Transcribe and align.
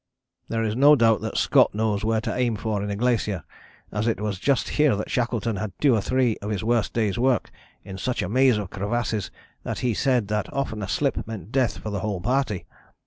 "There 0.47 0.63
is 0.63 0.75
no 0.75 0.95
doubt 0.95 1.21
that 1.21 1.37
Scott 1.37 1.75
knows 1.75 2.03
where 2.03 2.21
to 2.21 2.33
aim 2.35 2.55
for 2.55 2.81
in 2.81 2.89
a 2.89 2.95
glacier, 2.95 3.43
as 3.91 4.07
it 4.07 4.19
was 4.19 4.39
just 4.39 4.69
here 4.69 4.95
that 4.95 5.11
Shackleton 5.11 5.57
had 5.57 5.73
two 5.79 5.93
or 5.93 6.01
three 6.01 6.37
of 6.37 6.49
his 6.49 6.63
worst 6.63 6.91
days' 6.93 7.19
work, 7.19 7.51
in 7.85 7.99
such 7.99 8.23
a 8.23 8.27
maze 8.27 8.57
of 8.57 8.71
crevasses 8.71 9.29
that 9.61 9.77
he 9.85 9.93
said 9.93 10.27
that 10.29 10.51
often 10.51 10.81
a 10.81 10.87
slip 10.87 11.27
meant 11.27 11.51
death 11.51 11.77
for 11.77 11.91
the 11.91 11.99
whole 11.99 12.19
party. 12.19 12.65